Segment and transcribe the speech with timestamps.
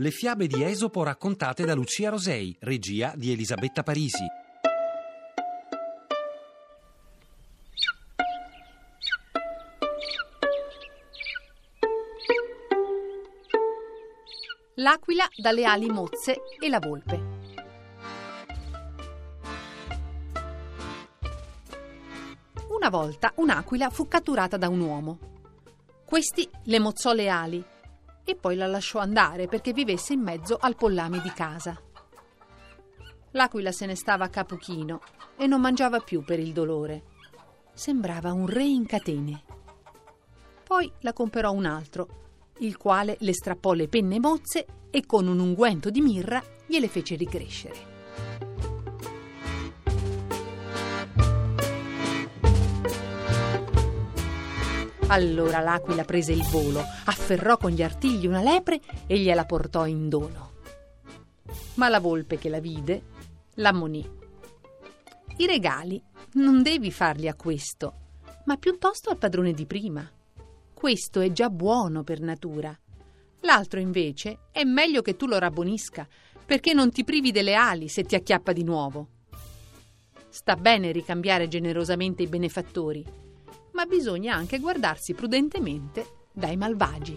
[0.00, 4.24] Le fiabe di Esopo raccontate da Lucia Rosei, regia di Elisabetta Parisi.
[14.74, 17.22] L'aquila dalle ali mozze e la volpe.
[22.68, 25.18] Una volta un'aquila fu catturata da un uomo.
[26.04, 27.64] Questi le mozzò le ali
[28.28, 31.80] e poi la lasciò andare perché vivesse in mezzo al pollame di casa.
[33.30, 35.00] L'aquila se ne stava a capo chino
[35.38, 37.04] e non mangiava più per il dolore.
[37.72, 39.44] Sembrava un re in catene.
[40.62, 45.38] Poi la comperò un altro, il quale le strappò le penne mozze e con un
[45.38, 48.47] unguento di mirra gliele fece ricrescere.
[55.10, 60.10] Allora l'aquila prese il volo, afferrò con gli artigli una lepre e gliela portò in
[60.10, 60.52] dono.
[61.76, 63.02] Ma la volpe che la vide
[63.54, 64.06] l'ammonì.
[65.38, 66.02] I regali
[66.34, 67.94] non devi farli a questo,
[68.44, 70.06] ma piuttosto al padrone di prima.
[70.74, 72.78] Questo è già buono per natura.
[73.40, 76.06] L'altro invece è meglio che tu lo rabbonisca,
[76.44, 79.08] perché non ti privi delle ali se ti acchiappa di nuovo.
[80.28, 83.27] Sta bene ricambiare generosamente i benefattori,
[83.78, 87.16] ma bisogna anche guardarsi prudentemente dai malvagi.